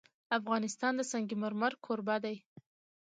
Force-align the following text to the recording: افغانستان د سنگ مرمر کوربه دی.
افغانستان 0.37 0.93
د 0.95 1.01
سنگ 1.11 1.29
مرمر 1.41 1.71
کوربه 1.85 2.17
دی. 2.23 2.37